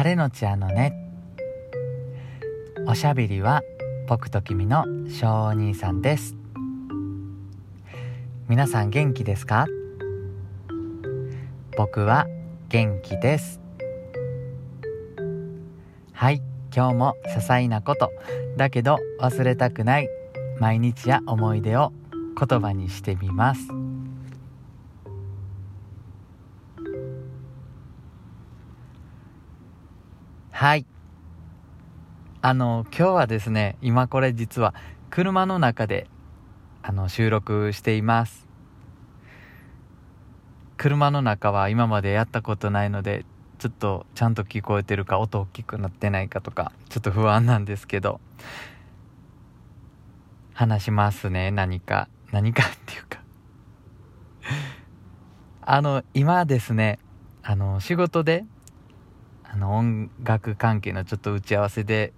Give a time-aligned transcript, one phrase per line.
[0.00, 0.94] 晴れのちあのね。
[2.86, 3.60] おしゃべりは
[4.08, 6.36] 僕と君の小お兄さんです。
[8.48, 9.66] 皆さん元気ですか？
[11.76, 12.26] 僕は
[12.70, 13.60] 元気です。
[16.14, 16.40] はい
[16.74, 18.10] 今日も些細なこと
[18.56, 20.08] だけど忘れたくない
[20.58, 21.92] 毎日や思い出を
[22.38, 23.68] 言葉にしてみます。
[30.60, 30.84] はい。
[32.42, 34.74] あの今日はですね今これ実は
[35.08, 36.06] 車の中で
[36.82, 38.46] あの収録しています。
[40.76, 43.24] 車の中は今までやったことないので
[43.56, 48.20] ちょっとちゃんと聞こえてるか音大きくなってないかとかちょっと不安なんですけど
[50.52, 53.22] 話しますね何か何か っていうか。
[55.62, 56.98] あの今ですね
[57.42, 58.44] あの仕事で
[59.52, 62.12] あの音楽関係のちょっと打ち合わせで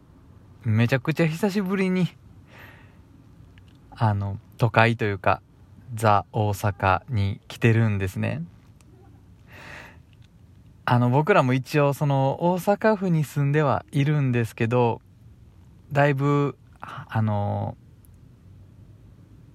[0.64, 2.08] めちゃくちゃ久しぶりに
[3.91, 5.41] あの都会というか
[5.94, 8.42] ザ・大阪に来てるんですね。
[10.84, 15.00] あの僕らも一応その大阪府に住んではいるんですけど
[15.92, 17.77] だいぶあの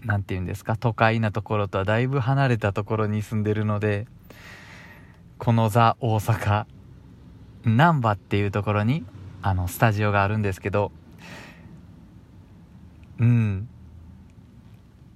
[0.04, 4.08] 何て言うんですか都会なところとはだいぶ離れたところに住んでるので
[5.38, 6.66] このザ・大阪
[7.68, 9.06] 難波っていうところに
[9.42, 10.92] あのスタジオがあるんですけど
[13.20, 13.68] うん。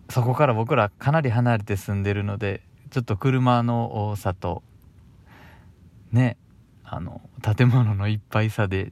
[0.09, 4.61] そこから僕らかなり離れて住んでるのでちょっと車の多さと
[6.11, 6.35] ね
[6.83, 8.91] あの建物のいっぱいさで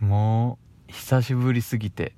[0.00, 2.16] もう久しぶりすぎて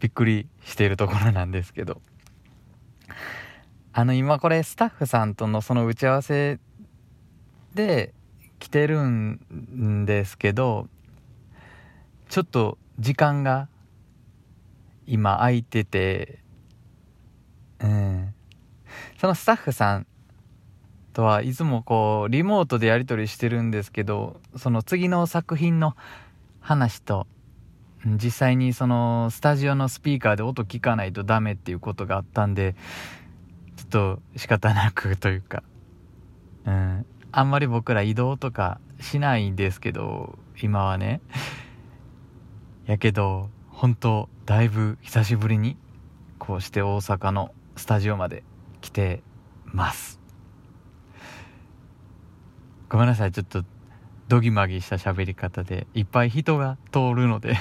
[0.00, 2.02] びっくりしているところなんですけど。
[3.98, 6.58] あの今これスタッフさんとのその打ち合わせ
[7.74, 8.12] で
[8.58, 10.88] 来てるんですけど
[12.28, 13.68] ちょっと時間が
[15.06, 16.40] 今空いてて
[17.80, 18.34] うん。
[19.18, 20.06] そのスタッフさん
[21.12, 25.96] とはいつもこうリモートでやり取りしてるんですけどその次の作品の
[26.60, 27.26] 話と
[28.04, 32.76] 実際にそのスタジオのスピーカーで音聞かないとダメっていうことがあったんで
[33.76, 35.62] ちょっと仕方なくというか
[36.66, 37.06] うん。
[37.32, 41.20] あんまり僕ら移動とかしないんですけど、今はね。
[42.86, 45.76] やけど、本当だいぶ久しぶりに、
[46.38, 48.42] こうして大阪のスタジオまで
[48.80, 49.22] 来て
[49.66, 50.20] ます。
[52.88, 53.64] ごめんなさい、ちょっと、
[54.28, 57.56] ドギマギした喋り方で、いっぱい人が通るので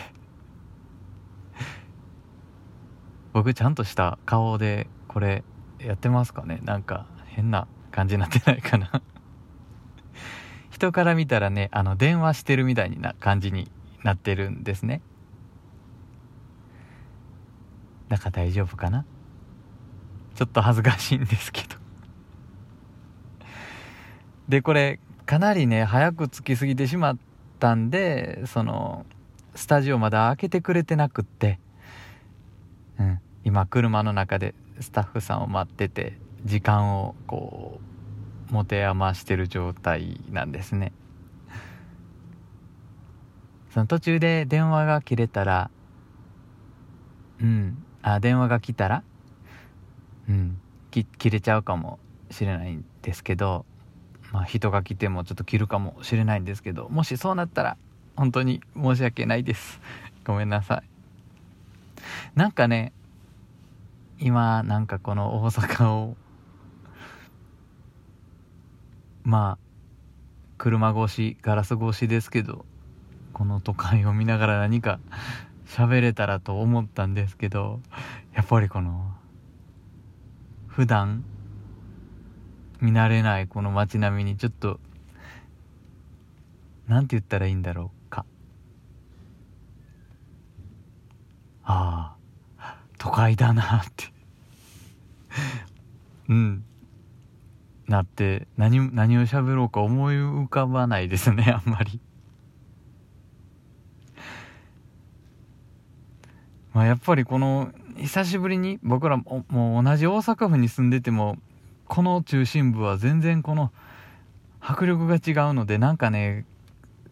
[3.33, 5.43] 僕ちゃんとした顔でこれ
[5.79, 9.01] やってますかねなんか変な感じになってないかな
[10.85, 13.71] 人から見たらね、あの、電話してるみたいな感じに
[14.03, 15.01] なってるんですね。
[18.07, 19.03] だから大丈夫かな？
[20.35, 21.75] ちょっと恥ずかしいんですけど。
[24.47, 27.17] で、これ、かなりね、早く着きすぎてしまっ
[27.59, 29.07] たんで、その、
[29.55, 31.59] スタジオまだ開けてくれてなくって、
[32.99, 37.94] うん、今車の中でスタッフさんを待ってて、時間をこう、
[38.49, 40.91] 持て余してる状態なんですね。
[43.71, 45.69] その途中で電話が切れたら
[47.41, 49.03] うんあ電話が来たら
[50.29, 50.57] うん
[50.91, 51.99] 切れちゃうかも
[52.31, 53.65] しれないんですけど
[54.31, 57.77] まあ人が来てもちょっと切るかもしれないんですけどもしそうなったら
[58.15, 59.81] 本当に申し訳ないです。
[60.25, 60.89] ごめんなさい。
[62.35, 62.93] なんかね
[64.19, 66.17] 今なんかこの大阪を
[69.25, 69.65] まあ
[70.57, 72.65] 車越しガラス越しですけど
[73.33, 74.99] この都会を見ながら何か
[75.65, 77.81] 喋れたらと思ったんですけど
[78.33, 79.13] やっぱりこの
[80.67, 81.25] 普段
[82.79, 84.79] 見慣れないこの街並みにちょっと
[86.87, 88.25] 何て言ったらいいんだろうか。
[91.63, 92.15] あ
[92.59, 94.13] あ都会だなって。
[96.29, 96.63] うん。
[97.87, 101.99] なって何何を喋ろうか思い浮かばないですね あんまり。
[106.73, 111.37] まあやっぱりこの久しぶりに僕らももう同じ大阪府に住んでても
[111.87, 113.71] この中心部は全然この
[114.59, 116.45] 迫力が違うのでなんかね、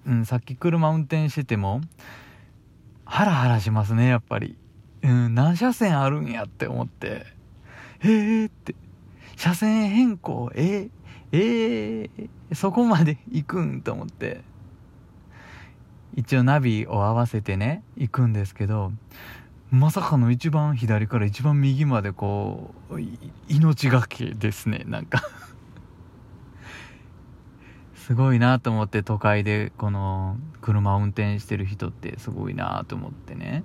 [0.05, 1.79] うん、さっき車運転してても
[3.05, 4.57] ハラハラしますねやっぱり、
[5.01, 7.25] うん、何車線あるんやって思って。
[7.99, 8.75] へえって。
[9.35, 10.89] 車線変更え
[11.31, 14.41] えー、そこまで行くんと思って。
[16.15, 18.91] 一応ナビを合わせてね行くんですけど
[19.71, 22.99] まさかの一番左から一番右までこう
[23.47, 25.23] 命がけですねなんか。
[27.95, 33.63] すごいなと思って都会でこの車を運転してる人ってすごいなと思ってね。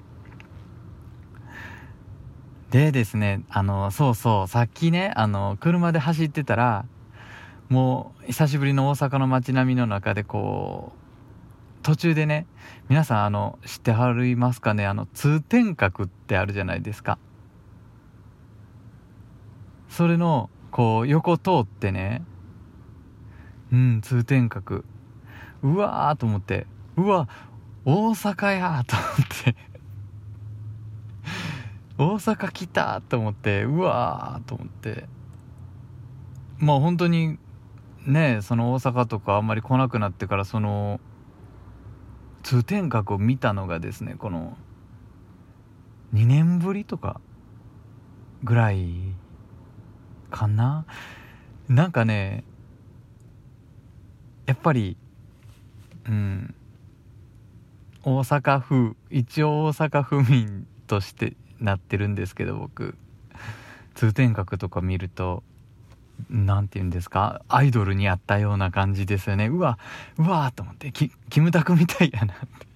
[2.70, 6.84] でですねあのそうそうさっきねあの車で走ってたら
[7.70, 12.46] もう久しぶりの大阪の街並みの中でこう途中でね
[12.88, 17.18] 皆さんあの知ってはりますかねあの通天閣ってあるじゃないですか。
[19.88, 22.22] それのこう横通ってね
[23.72, 24.84] うん通天閣。
[25.62, 26.66] うわーと思って
[26.96, 27.28] うわ
[27.84, 29.77] 大阪やと思って。
[31.98, 35.06] 大阪来たと思ってうわーと思って。
[36.58, 37.38] まあ本当に
[38.06, 41.00] ねその大阪とかあんまり来なくなってからその
[42.42, 44.56] 通天閣を見たのがですねこの
[46.14, 47.20] 2年ぶりとか
[48.42, 49.14] ぐらい
[50.30, 50.86] かな。
[51.68, 52.44] なんかね
[54.46, 54.96] やっぱり
[56.06, 56.54] うん
[58.02, 62.96] 大阪府一応大阪府民としてなってるんですけど僕。
[63.94, 65.42] 通天閣とか見ると
[66.30, 67.42] 何て言うんですか？
[67.48, 69.48] アイドルにあったような感じですよね。
[69.48, 69.78] うわ
[70.18, 71.10] うわーと思ってキ
[71.40, 72.68] ムタクみたいやなって。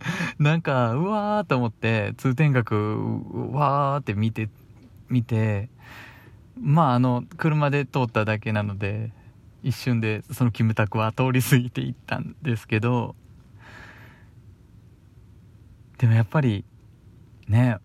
[0.38, 4.48] なんかうわーと思って通天閣わーって見て
[5.08, 5.68] 見て
[6.58, 9.12] まああの車で通っただけなので
[9.62, 13.14] 一瞬でそのキムタクは通り過ぎていったんですけど
[15.98, 16.64] でもやっぱり
[17.50, 17.78] ね。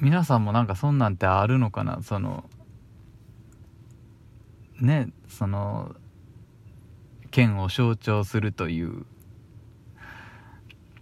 [0.00, 2.02] 皆さんもなんかそんなんってあるのかな？
[2.02, 2.44] その
[4.78, 5.96] ねその
[7.30, 9.06] 県を象徴するという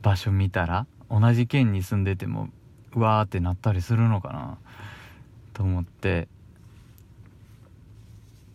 [0.02, 2.48] 場所見たら同じ県に住んでても
[2.94, 4.58] うわーってなったりするのかな？
[5.52, 6.28] と思って。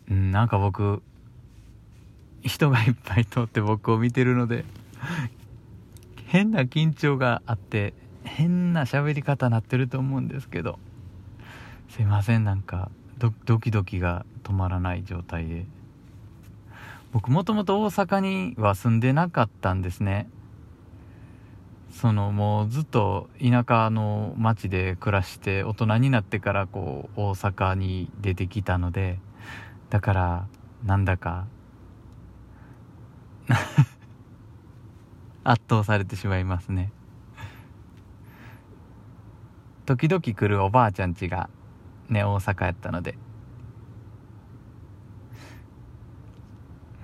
[0.10, 1.04] うんなんか僕
[2.42, 4.64] 人がいっぱい通って僕を見てるので
[6.28, 7.94] 変な緊張があって
[8.24, 10.80] 変な喋り方なってると思うんですけど
[11.90, 15.66] すいませんなんかドキドキが止まらない状態で。
[17.12, 20.30] 僕もともと大阪には住んでなかったんですね。
[21.90, 29.20] そのもうずっと田舎の町で暮らして大人になってからこう大阪に出てきたので
[29.90, 30.48] だから
[30.86, 31.48] なんだか
[35.50, 36.92] 圧倒されてしまいますね。
[39.86, 41.50] 時々来るおばあちゃん家が
[42.10, 43.18] ね大阪やったので。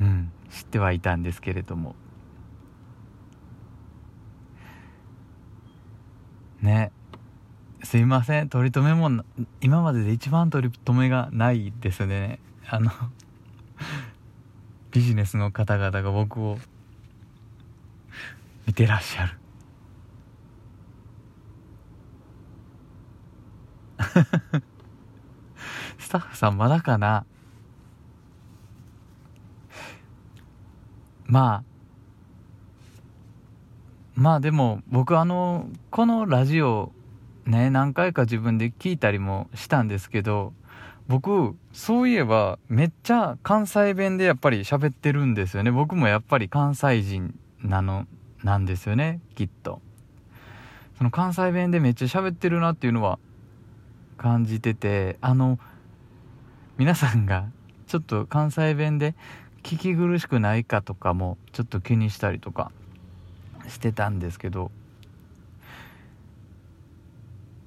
[0.01, 1.95] うん知ってはいたんですけれども。
[6.61, 6.91] ね
[7.81, 8.49] すいません。
[8.49, 9.23] 取り留めも
[9.61, 12.39] 今までで一番取り留めがないですね。
[12.69, 12.91] あの
[14.91, 16.57] ビジネスの方々が僕を
[18.65, 19.37] 見てらっしゃる。
[25.97, 27.25] スタッフさんまだかな？
[31.25, 31.63] まあ
[34.15, 36.91] まあでも僕あのこのラジオ
[37.45, 40.53] ね何回か自分で聞いたりもしたんですけど
[41.07, 45.71] 僕そういえばめっちゃ関西弁でやっぱり喋ってるんですよね。
[45.71, 48.05] 僕もやっぱり関西人なの。
[48.43, 49.81] なんですよねきっと。
[50.97, 53.17] その関西弁でめっちゃ喋ってるなっていうのは
[54.17, 55.59] 感じててあの
[56.77, 57.47] 皆さんが
[57.87, 59.15] ちょっと関西弁で
[59.63, 62.71] 聞き苦しくないかとかもちょっと気にしたりとか
[63.67, 64.71] してたんですけど。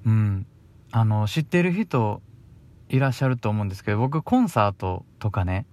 [0.05, 0.45] うん。
[0.91, 2.21] あの知ってる人
[2.89, 5.65] いらっしゃると思うんですけど僕コンサートとかね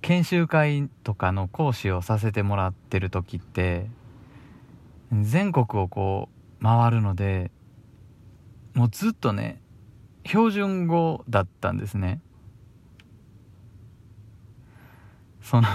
[0.00, 3.86] 研修会とかの講師をさせてもらってる時って
[5.20, 6.28] 全国をこ
[6.60, 7.50] う回るので
[8.74, 9.60] もうずっとね
[10.24, 12.20] 標準語だったんですね。
[15.42, 15.68] その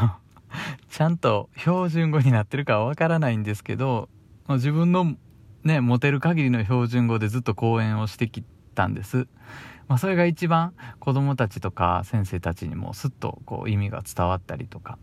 [0.90, 4.10] ちゃんと標準語になってるかはわからないんですけど
[4.48, 5.16] 自分の
[5.64, 9.28] ね持てる限りの標準語でずっと講演をしてきたんです、
[9.90, 14.98] まあ、それが一番子供たちとか先生たちにもすっとこう意味が伝わったりとか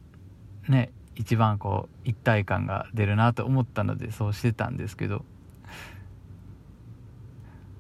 [0.67, 5.25] ね一番こう一体感が出るなと思ったのでそうしてたんですけど。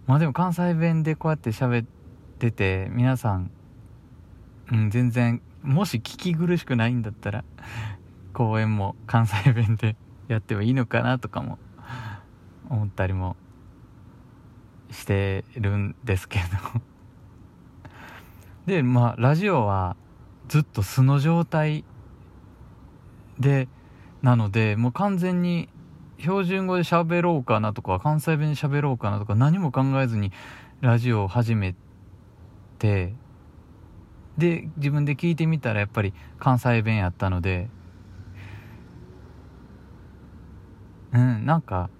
[0.06, 1.86] まあでも関西弁でこうやって喋っ
[2.38, 3.50] てて皆さん
[4.70, 7.44] うん全然もし聞き苦しくないんだったら
[8.34, 9.96] 公演も関西弁で
[10.28, 11.58] やってもいいのかなとかも
[12.68, 13.36] 思ったりも
[14.90, 16.44] してるんですけど。
[18.66, 19.96] でまあラジオは
[20.48, 21.84] ずっと素の状態
[23.38, 23.68] で
[24.22, 25.68] なのでもう完全に
[26.18, 30.32] 標準語で喋ろうかなとか関西弁で喋ろうかなとか何も考えずに
[30.80, 31.74] ラジオを始め
[32.78, 33.14] て
[34.38, 37.68] で自分で聞いてみたらやっぱり関西弁やったので
[41.12, 41.90] うんなんか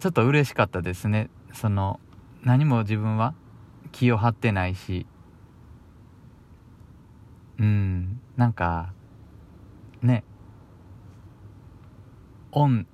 [0.00, 1.30] ちょっと嬉しかったですね。
[1.52, 2.00] その
[2.42, 3.34] 何も自分は
[3.92, 5.06] 気を張ってないし。
[7.58, 8.92] うんなんか
[10.02, 10.24] ね
[12.54, 12.86] オン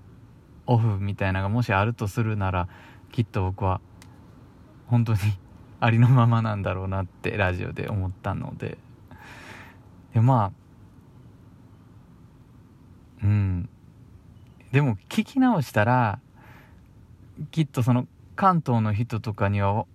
[0.67, 2.69] オフみたいなのがもしあるとするなら
[3.13, 3.81] きっと僕は
[4.87, 5.19] 本当に
[5.81, 8.79] ありのままなんだろうなってラジオで思ったので。
[10.13, 10.53] でまあ
[13.23, 13.69] うん。
[14.73, 16.21] でも聞き直したら
[17.51, 19.87] きっとその関東の人とかには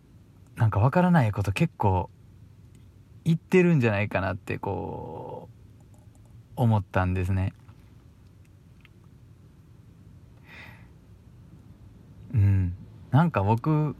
[0.56, 2.10] なんかわからないこと結構
[3.24, 7.54] 言ってるんじゃないかなってこう思ったんですね。
[12.36, 12.76] うん。
[13.12, 13.96] なんか僕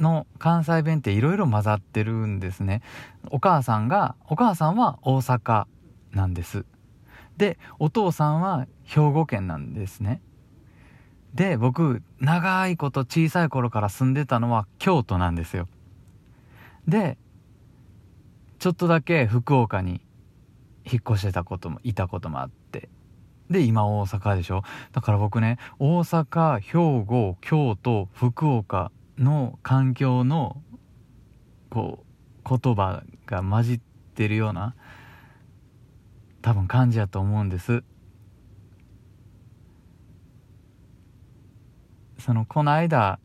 [0.00, 2.82] の関西弁っていろいろ混ざってるんですね。
[3.30, 5.66] お母さんがお母さんは大阪
[6.12, 6.64] なんです。
[7.36, 10.20] でお父さんは兵庫県なんですね。
[11.34, 15.68] で僕長いこと小さい頃から住んでたのは京都なんですよ。
[16.88, 17.18] で
[18.58, 20.00] ちょっとだけ福岡に
[20.90, 22.65] 引っ越してたこともいたこともあって。
[23.50, 24.62] で今大阪でしょ？
[24.92, 30.60] だから僕ね大阪兵庫京都福岡の環境の
[31.70, 32.04] こ
[32.44, 33.80] う言葉が混じっ
[34.14, 34.74] てるような
[36.42, 37.82] 多分感じやと思うんです。
[42.18, 43.20] そのこの間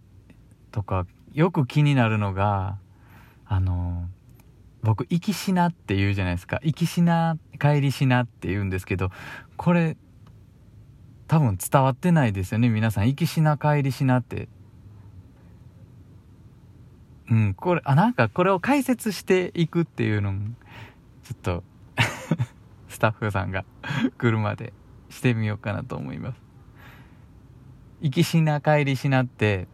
[0.72, 2.78] とかよく気になるのが
[3.46, 4.08] あの
[4.84, 9.10] 僕「行きしな」って言うじゃないですか「行きしな帰りしな」って言うんですけど
[9.58, 9.98] これ
[11.32, 14.50] 多分伝わってないですよね皆さん「行きしな帰りしな」って
[17.30, 20.50] うん、これ、あ、なんかこれを解説していくっていうのも、
[21.24, 21.64] ちょっと
[22.90, 23.64] スタッフさんが
[24.18, 24.74] 来るまで
[25.10, 26.42] してみようかなと思います。
[28.02, 29.70] 行きしな帰りしなって、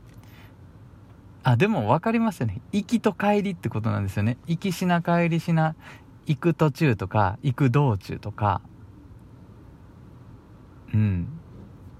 [1.42, 2.62] あ、でも分かりますよね。
[2.72, 4.38] 行きと帰りってことなんですよね。
[4.46, 5.76] 行きしな帰りしな、
[6.28, 8.62] 行く途中とか、行く道中とか、
[10.94, 11.37] うん。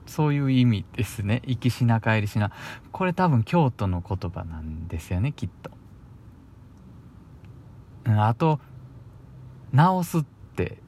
[0.08, 1.42] そういう意味ですね。
[1.46, 2.52] 行きしな帰りしな。
[2.92, 5.70] これ多分京都の言葉なんですよねきっと、
[8.06, 8.60] うん、あと
[9.72, 10.24] 直すっ
[10.56, 10.80] て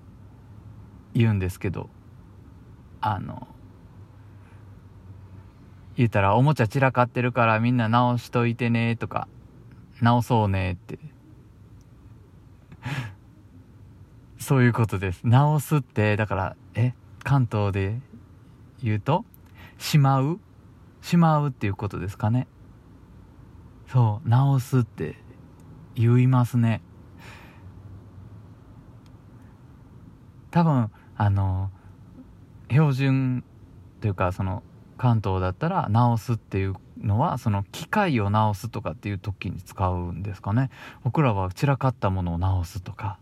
[1.13, 1.89] 言うんですけど
[3.01, 3.47] あの
[5.95, 9.27] 言ったらおもちゃ散らかってるからみんな直しといてねとか
[10.01, 10.97] 直そうねって。
[14.39, 15.27] そういうことです。
[15.27, 17.99] 直すってだからえ関東で
[18.83, 19.25] 言うと
[19.77, 20.39] しまう？
[21.01, 22.47] しまうっていうことですかね。
[23.87, 25.17] そう直すって
[25.95, 26.81] 言いますね。
[30.51, 31.71] 多分あの
[32.69, 33.43] 標準
[34.01, 34.63] というかその
[34.97, 40.69] 関東だったら直すっていうのはその機械を直すとかっていう時に使うんですかね。
[41.03, 43.19] 僕らは散らかったものを直すとか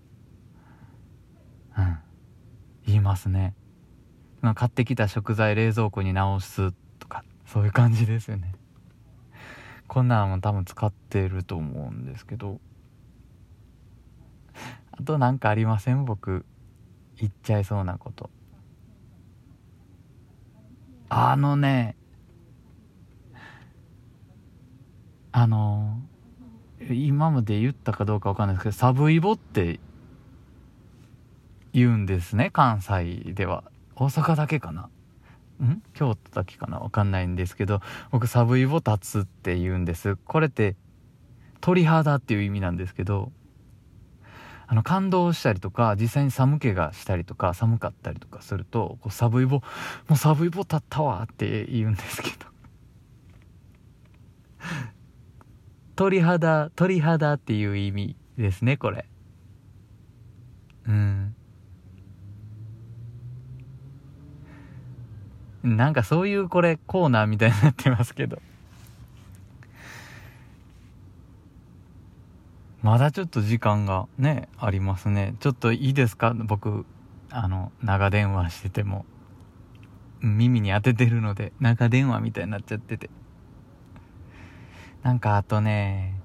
[1.77, 1.97] うん
[2.85, 3.53] 言いますね。
[4.55, 8.53] 買ってきた食材冷蔵庫に直すとかそういう感じですよね。
[9.87, 12.59] こんなんも多分使ってると思うんですけど。
[14.99, 16.05] あと何かありません？
[16.05, 16.43] 僕
[17.17, 18.31] 言っちゃいそうなこと。
[21.09, 21.95] あのね
[25.31, 26.01] あの
[26.89, 29.79] 今まで言ったかどうかわかんないですけどサブイボって
[31.73, 33.63] 言うんですね関西では。
[33.99, 34.89] 大阪だけかな？
[35.63, 35.81] ん？
[35.93, 36.77] 京都だけかな？
[36.77, 40.15] わかんないんですけど僕サブイボ立つって言うんです。
[40.17, 40.75] これって
[41.61, 43.31] 鳥肌っていう意味なんですけど
[44.67, 49.63] あの感動したりとか実際に寒気がしたりとか寒かったりとかするとこうサブイボも
[50.11, 52.45] うサブイボ立ったわって言うんですけど。
[55.95, 59.07] 鳥肌鳥肌っていう意味ですねこれ。
[60.85, 61.35] うん。
[65.63, 68.41] なんかそういうこれコーナーみたいになってますけど。
[72.83, 75.35] まだちょっと時間がねありますね。
[75.39, 76.33] ちょっといいですか？
[76.33, 76.85] 僕
[77.31, 79.05] あの長電話してても。
[80.21, 83.09] 耳に当ててるので長電話みたいになっちゃってて。
[85.03, 86.19] なんかあとね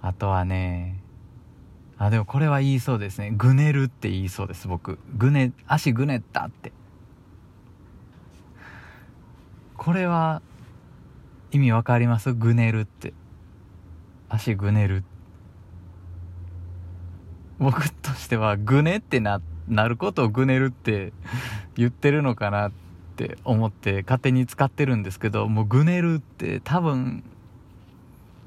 [0.00, 1.02] あとはね
[1.98, 3.32] あでもこれは言いそうですね。
[3.32, 4.98] ぐねるって言いそうです僕。
[5.16, 6.72] ぐね足ぐねったって。
[9.80, 10.42] これは
[11.52, 12.34] 意味わかります？
[12.34, 13.14] ぐねるって。
[14.28, 15.04] 足ぐねる。
[17.58, 21.14] 僕としてはぐねってななることをぐねるって
[21.76, 22.72] 言ってるのかなっ
[23.16, 27.24] て思って勝手に使ってるんですけどもうぐねるって多分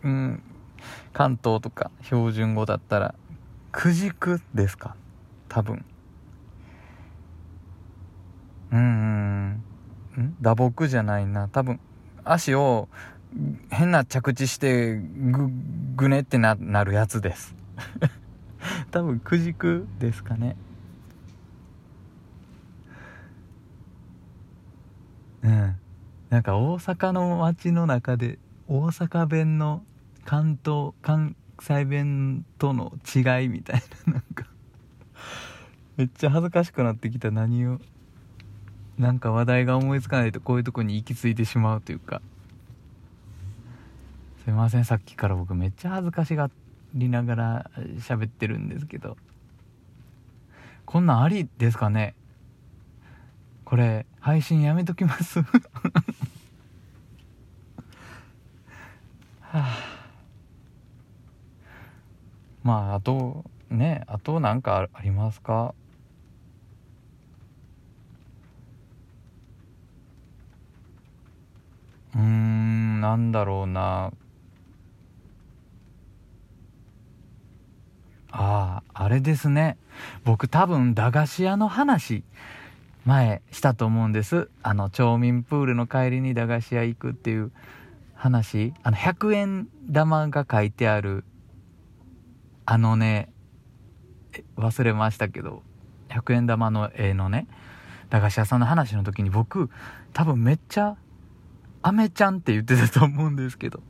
[0.03, 0.43] うん
[1.13, 3.15] 関東とか標準語だったら
[3.71, 4.95] くじくですか？
[5.49, 5.83] 多分。
[8.71, 9.63] うんうん
[10.41, 11.47] 打撲じゃないな。
[11.49, 11.79] 多分
[12.23, 12.87] 足を
[13.69, 15.49] 変な着地してぐ
[15.95, 17.55] ぐねってななるやつです。
[18.91, 20.55] 多分くじくですかね。
[25.43, 25.75] うん。
[26.29, 29.83] なんか大阪の街の中で大阪弁の
[30.25, 34.45] 関東関西弁との違いみたいななんか。
[35.95, 37.29] めっちゃ恥ずかしくなってきた。
[37.29, 37.79] 何を
[38.97, 42.21] なんか話題が思いつかないとこういうとこに行き着いてしまうというか。
[44.43, 44.85] すいません。
[44.85, 46.51] さっきから僕めっちゃ恥ずかしが
[46.93, 49.17] りながら喋ってるんですけど。
[50.85, 52.13] こんなんありですかね？
[53.65, 55.39] これ配信やめときます？
[55.41, 55.47] は
[59.53, 59.77] あ。
[62.63, 65.73] まああとねあと何かありますか？
[72.15, 74.11] うーんなんだろうな。
[78.31, 79.77] あああれですね。
[80.23, 82.23] 僕多分駄菓子屋の話
[83.05, 84.49] 前したと思うんです。
[84.63, 87.51] あの町民プールの帰りに駄菓子屋行くっていう
[88.15, 88.73] 話。
[88.83, 91.25] あの100円玉が書いてある
[92.65, 93.29] あのね
[94.55, 95.61] 忘れましたけど
[96.09, 97.47] 100円玉の絵のね
[98.09, 99.69] 駄菓子屋さんの話の時に僕
[100.13, 100.95] 多分めっちゃ
[101.83, 103.83] 「アメちゃん」って言ってたと思うんですけど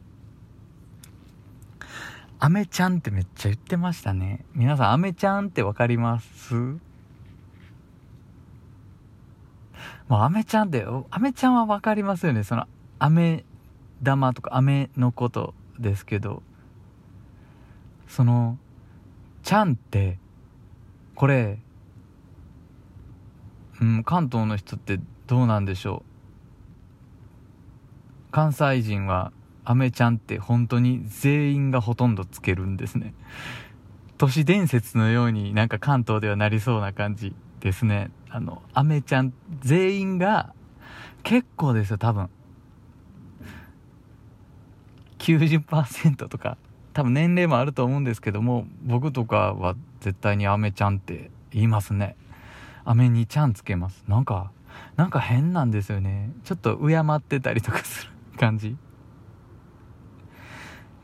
[2.40, 4.44] 「アメちゃん」ってめっちゃ言ってましたね。
[4.54, 6.56] 皆さん「アメちゃん」って分かります？
[6.56, 6.80] も
[10.10, 12.44] うアメちゃんってアメちゃんは分かりますよね。
[12.44, 12.68] その
[13.00, 13.46] 飴
[14.04, 16.44] 玉とか飴のことですけど。
[18.06, 18.60] その
[19.42, 20.20] ちゃんって
[21.16, 21.58] これ
[23.82, 26.13] うん関東の人ってどうなんでしょう？
[28.34, 29.32] 関西人は
[29.64, 33.14] アメちゃんって本当に全員がほとんどつけるんですね。
[34.18, 38.10] 都市伝説のようになんか関東ではなりそうな感じですね。
[38.32, 40.52] あのアメちゃん全員が
[41.22, 42.28] 結構ですよ多分。
[45.20, 46.58] 90%とか
[46.94, 52.16] 多分年齢もあると思うんですけども僕とかは絶対にアメちゃんって言いますね。
[52.84, 54.04] アメにちゃんつけます。
[54.08, 54.50] なんか
[54.96, 56.32] なんか変なんですよね。
[56.44, 58.13] ちょっと敬ってたりとかする。
[58.38, 58.76] 感じ。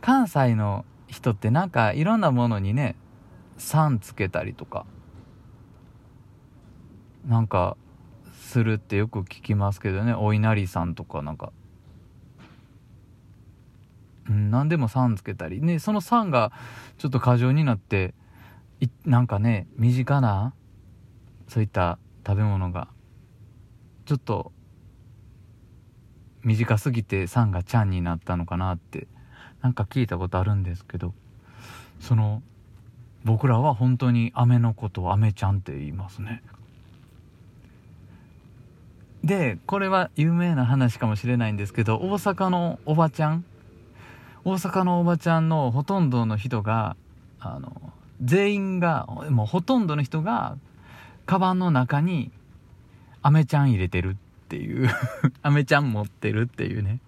[0.01, 2.95] 関西の人ってなんかいろんなものにね
[3.57, 4.85] 「さん」つけたりとか
[7.25, 7.75] なんか
[8.33, 10.13] するってよく聞きますけどね。
[10.13, 11.51] お稲荷さんとかなんか。
[14.27, 16.51] うん、何でも3つけたり、ね、その3が
[16.99, 18.13] ちょっと過剰になって
[18.79, 20.53] いなんかね身近な
[21.47, 22.89] そういった食べ物が
[24.05, 24.51] ちょっと
[26.43, 29.07] 短すぎて3がちゃんになったのかなって
[29.61, 31.13] なんか聞いたことあるんですけど
[31.99, 32.41] その
[33.25, 36.41] 僕らは本当に飴のことを飴ちゃんって言いますね。
[39.23, 43.43] でこれは有名な話かもしれないんですけど大阪のおばちゃん
[44.45, 46.95] 大阪のおばちゃんのほとんどの人が
[47.41, 47.91] あの
[48.23, 50.57] 全員がもうほとんどの人が
[51.25, 52.31] カバンの中に
[53.21, 54.89] アメちゃん入れてるっていう。
[55.43, 56.99] アメちゃん持ってるっていうね。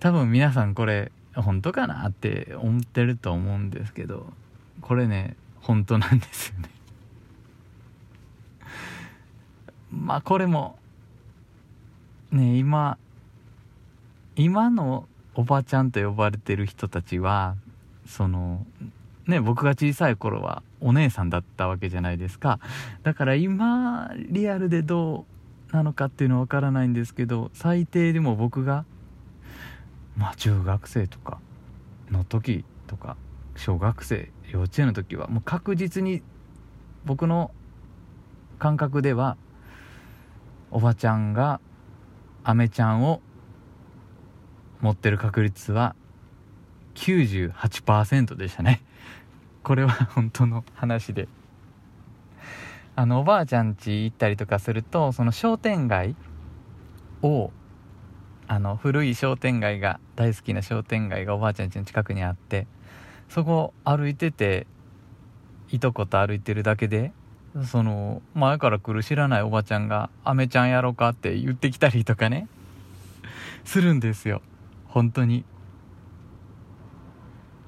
[0.00, 4.32] 多分皆さんこれ本当かなって思ってると思うんですけど
[4.80, 6.70] これね本当なんですよね。
[9.90, 10.78] まあこれも
[12.30, 12.96] ね今
[14.36, 17.56] 今のおばちゃんと呼ばれてる人たちは
[18.06, 18.64] その
[19.26, 22.60] ね僕が小さい頃はお姉さんだったわけじゃないですか。
[23.02, 25.37] だから今リアルでどう
[25.72, 28.84] なのかっていうのは分からないんですけど最低でも僕が
[30.16, 31.40] まあ中学生とか
[32.10, 33.16] の時とか
[33.56, 36.22] 小学生幼稚園の時はもう確実に
[37.04, 37.50] 僕の
[38.58, 39.36] 感覚では
[40.70, 41.60] おばちゃんが
[42.44, 43.20] アメちゃんを
[44.80, 45.94] 持ってる確率は
[46.94, 48.82] 98%でしたね。
[49.62, 51.28] これは本当の話で。
[52.98, 56.16] あのおばあちゃん家行ったりとかするとその商店街
[57.22, 57.52] を
[58.48, 62.66] あの古い商店街が大好きな商店街がおばあちゃん家の近くにあって
[63.28, 64.66] そこ歩いてて
[65.70, 67.12] いとこと歩いてるだけで
[67.70, 72.48] その前から来る知らないおばちゃんが「アメちゃんやろうか?」って言ってきたりとかね
[73.64, 74.42] するんですよ。
[74.86, 75.44] 本当に。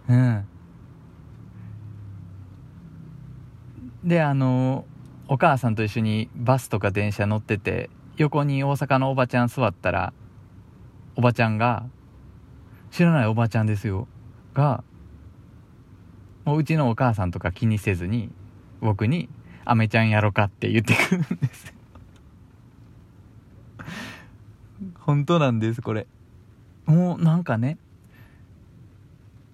[0.08, 0.44] うん。
[4.02, 4.86] であの
[5.32, 10.12] お母さんと一緒にバスとか電車乗ってて横に大阪のおばちゃん座ったら
[11.14, 11.86] おばちゃんが
[12.90, 14.08] 知らないおばちゃんですよ
[14.54, 14.82] が
[16.44, 18.28] もううちのお母さんとか気にせずに
[18.80, 19.28] 僕に
[19.64, 21.72] 「アメちゃんやろか」って言ってくるんです
[24.98, 26.08] 本当なんですこれ。
[26.86, 27.78] もうなんかね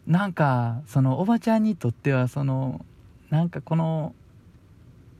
[0.07, 2.87] なんかそのおばちゃんにとってはその
[3.29, 4.15] なんかこの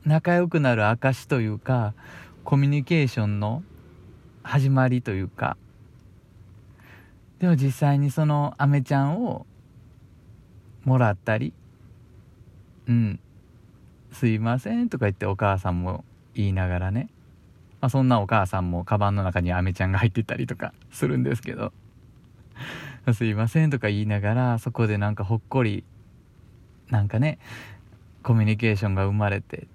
[0.07, 1.93] 仲良くなる証というか
[2.45, 3.61] コミュニケーションの
[4.41, 5.57] 始まりというか。
[7.39, 9.45] でも実際にそのアメちゃんを
[10.85, 11.53] もらったり
[12.87, 13.19] うん
[14.11, 17.09] すいませんとか言ってお母さんも言いながらね、
[17.79, 21.73] まあ、そんなお母さんもカバンの中にアメちゃんが入ってたりとかするんですけど。
[23.13, 25.83] すいませんとか言いながらそこでなんかほっこり
[26.89, 27.37] なんかね
[28.23, 29.67] コミュニケーションが生まれて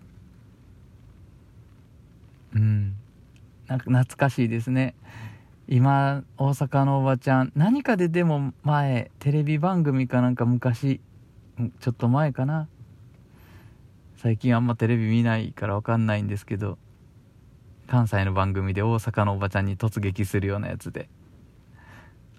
[2.54, 2.96] うん。
[3.66, 4.94] なんか懐かしいですね。
[5.68, 7.52] 今大阪のおばちゃん。
[7.54, 11.00] 何かででも前テレビ番組かなんか昔
[11.80, 12.68] ちょっと前かな。
[14.22, 16.78] 最近あんまテレビ見ないから分かんないんですけど
[17.88, 21.08] 関西の番組で大阪のおばちゃんに突撃するようなやつで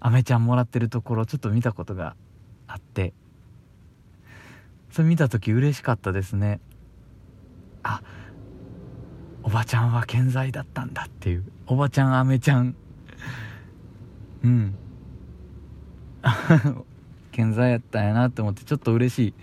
[0.00, 2.16] アメちゃんもらってるところちょっと見たことが
[2.66, 3.12] あって
[4.90, 6.58] それ見た時嬉しかったですね。
[7.82, 8.00] あ
[9.44, 11.44] おばちゃんは健在だったんだっていう。
[11.66, 12.74] おばちゃんアメちゃん。
[14.42, 14.74] うん。
[17.30, 19.34] 健在やったんやなって思ってちょっと嬉しい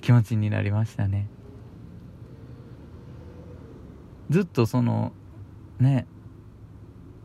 [0.00, 1.28] 気持ちになりましたね。
[4.30, 5.12] ずっとその
[5.78, 6.06] ね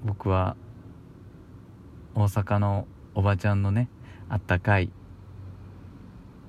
[0.03, 0.57] 僕は
[2.13, 3.87] 大阪のおばちゃんのね
[4.27, 4.91] あったかい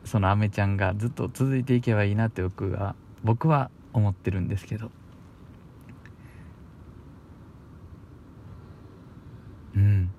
[0.05, 4.91] そのアメちゃんがずっと続いていけばいいなって僕は僕は思ってるんですけど。
[9.75, 10.11] うん。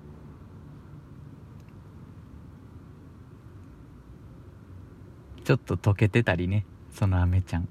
[5.44, 7.68] ちょっと溶けてたりねそのアメちゃん。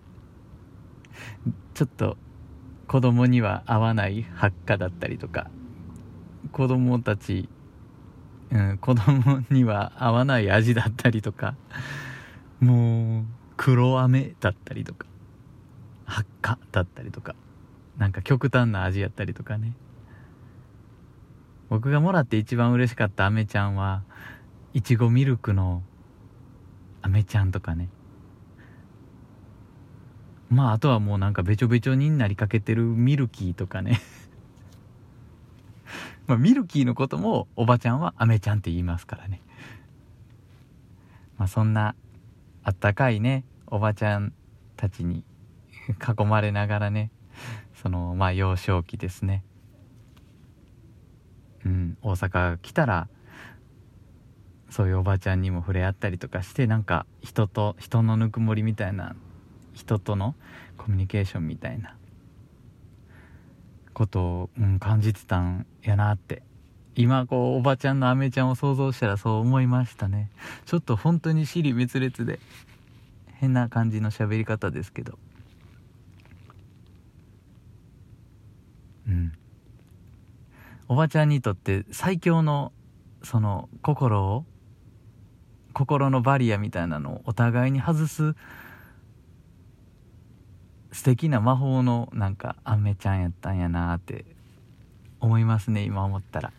[1.74, 2.18] ちょっと
[2.88, 5.50] 子供には合わない発火だったりとか。
[6.52, 7.50] 子供たち、
[8.52, 11.56] うん、子供には合わない味だったりとか。
[12.60, 13.24] もう
[13.58, 15.08] 黒飴だったりとか。
[16.06, 17.36] 発火だったりとか。
[17.98, 19.74] なんか極端な味やったりとかね。
[21.74, 24.04] 僕がもらって一番嬉しかったアメちゃんは
[24.76, 25.82] いちごミルクの
[27.02, 27.90] アメちゃんとかね。
[30.50, 34.00] まああとはもうなんかべちょべちょになりかけてるミルキーとかね。
[36.28, 39.42] まあミルキーのこともおばちゃんはアメちゃんって言いますからね。
[41.40, 41.96] まあそんな
[42.64, 44.32] あったかいねおばちゃん
[44.78, 45.24] たちに
[45.88, 47.10] 囲まれながらね
[47.74, 49.44] そのまあ幼少期ですね。
[51.66, 51.98] うん。
[52.02, 53.08] 大阪来たら
[54.70, 59.16] そういうおばちゃんにも触れ合ったりとかしてなんか人と人のぬくもりみたいな
[59.74, 60.36] 人との
[60.78, 61.96] コミュニケーションみたいな
[63.94, 66.42] ことを、うん、感じてたんやなって。
[66.96, 70.30] 今こうおばちゃんのアメちゃんを想像したらそう思いましたね。
[70.66, 72.40] ちょっと本当に尻滅裂で
[73.34, 75.18] 変な感じの喋り方ですけど。
[79.08, 79.34] うん。
[80.94, 82.72] おばちゃんにとって最強の
[83.24, 84.46] その心を
[85.74, 88.36] 心のバリアみたいなのをお互いに外す
[90.92, 94.24] 素敵な魔法のなんかアメちゃんやったんやなって
[95.20, 96.54] 思いますね今思ったら。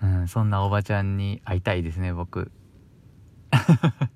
[0.00, 2.52] うんそんなおばちゃんに会いたいですね僕。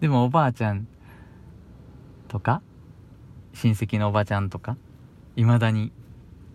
[0.00, 0.86] でもおばあちゃん
[2.28, 2.60] とか
[3.56, 4.76] 親戚のおばちゃんとか
[5.34, 5.90] いまだに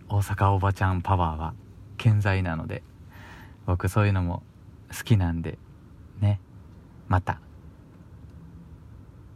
[0.08, 1.56] 大阪おばちゃんパワーは
[1.98, 2.84] 健在なので
[3.66, 4.44] 僕そういうのも
[4.96, 5.58] 好きなんで
[6.20, 6.40] ね
[7.08, 7.42] また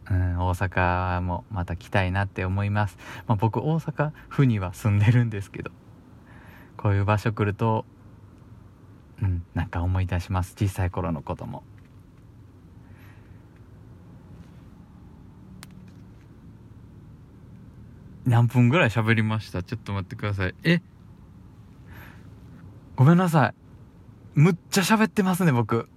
[0.08, 5.72] うん大阪もまた来たいなって思います、まあ、僕大阪府には住んでるんですけど
[6.76, 7.84] こういう場所来ると
[9.20, 10.54] うんなんか思い出します。
[10.56, 11.62] 小さい頃のことも。
[18.26, 19.62] 何分ぐらい喋りました？
[19.62, 20.54] ちょっと待ってください。
[20.64, 20.82] え？
[22.96, 23.54] ごめんなさい。
[24.34, 25.88] むっちゃ喋ってますね僕。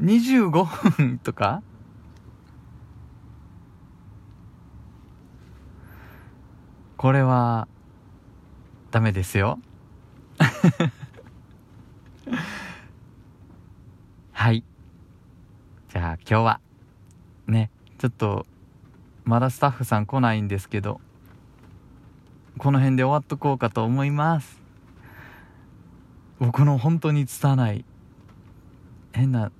[0.00, 1.62] 25分とか？
[6.96, 7.68] これは
[8.90, 9.60] ダメですよ。
[14.32, 14.64] はい。
[15.88, 16.60] じゃあ今日は。
[17.46, 17.70] ね。
[17.98, 18.46] ちょっと
[19.24, 21.00] まだスタッフさん来ないんですけど
[22.58, 24.62] この辺で終わっとこうかと思います。
[26.38, 27.84] 僕の本当に拙い
[29.12, 29.50] 変な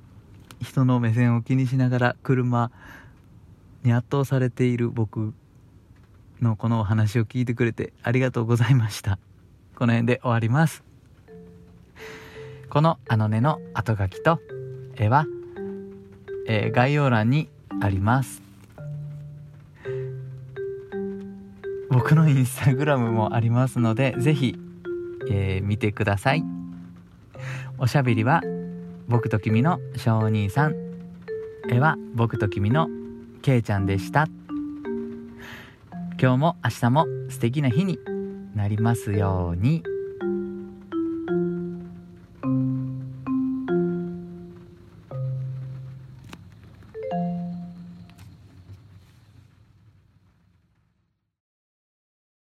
[0.61, 2.71] 人の目線を気にしながら車
[3.83, 5.35] に圧倒されている僕
[6.41, 9.19] のこのお話を聞いてくれてありがとうございました。
[9.77, 10.85] この辺で終わります。
[12.71, 14.41] このあのねの後書きと
[14.97, 15.27] 絵は、
[16.47, 17.49] えー、概要欄に
[17.81, 18.44] あります。
[21.95, 24.57] 僕のインスタグラムもありますのでぜひ、
[25.31, 26.43] えー、見てください。
[27.79, 28.43] おしゃべりは
[29.07, 30.75] 僕と君の小兄さん。
[31.71, 32.89] 絵は僕と君の
[33.43, 34.27] けいちゃんでした。
[36.21, 38.01] 今日も明日も素敵な日に
[38.57, 39.85] なりますように。